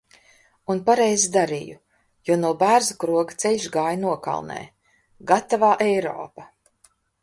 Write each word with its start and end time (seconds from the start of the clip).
Un 0.75 0.79
pareizi 0.87 1.29
darīju, 1.35 1.77
jo 2.31 2.39
no 2.41 2.55
Bērzukroga 2.65 3.39
ceļš 3.45 3.71
gāja 3.79 4.03
nokalnē. 4.09 4.61
Gatavā 5.35 5.75
Eiropa! 5.91 6.53